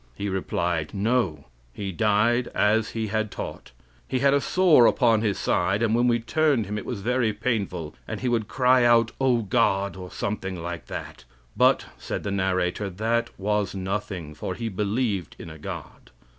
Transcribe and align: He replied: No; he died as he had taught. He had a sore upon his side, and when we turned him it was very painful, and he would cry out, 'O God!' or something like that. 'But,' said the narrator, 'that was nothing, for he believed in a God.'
He 0.15 0.29
replied: 0.29 0.95
No; 0.95 1.45
he 1.73 1.91
died 1.91 2.47
as 2.55 2.89
he 2.97 3.09
had 3.09 3.29
taught. 3.29 3.69
He 4.07 4.17
had 4.17 4.33
a 4.33 4.41
sore 4.41 4.87
upon 4.87 5.21
his 5.21 5.37
side, 5.37 5.83
and 5.83 5.93
when 5.93 6.07
we 6.07 6.19
turned 6.19 6.65
him 6.65 6.79
it 6.79 6.87
was 6.87 7.01
very 7.01 7.31
painful, 7.33 7.93
and 8.07 8.19
he 8.19 8.27
would 8.27 8.47
cry 8.47 8.83
out, 8.83 9.11
'O 9.21 9.43
God!' 9.43 9.95
or 9.95 10.09
something 10.09 10.55
like 10.59 10.87
that. 10.87 11.25
'But,' 11.55 11.85
said 11.99 12.23
the 12.23 12.31
narrator, 12.31 12.89
'that 12.89 13.37
was 13.37 13.75
nothing, 13.75 14.33
for 14.33 14.55
he 14.55 14.69
believed 14.69 15.35
in 15.37 15.51
a 15.51 15.59
God.' 15.59 16.09